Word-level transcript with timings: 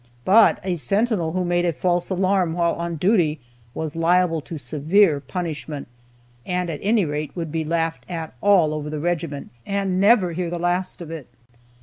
But 0.25 0.59
a 0.63 0.77
sentinel 0.77 1.33
who 1.33 1.45
made 1.45 1.63
a 1.63 1.71
false 1.73 2.09
alarm 2.09 2.53
while 2.53 2.73
on 2.73 2.95
duty 2.95 3.39
was 3.75 3.95
liable 3.95 4.41
to 4.41 4.57
severe 4.57 5.19
punishment, 5.19 5.87
and, 6.43 6.71
at 6.71 6.79
any 6.81 7.05
rate, 7.05 7.35
would 7.35 7.51
be 7.51 7.63
laughed 7.63 8.05
at 8.09 8.33
all 8.41 8.73
over 8.73 8.89
the 8.89 8.97
regiment, 8.99 9.51
and 9.63 10.01
never 10.01 10.31
hear 10.33 10.49
the 10.49 10.57
last 10.57 11.03
of 11.03 11.11
it. 11.11 11.27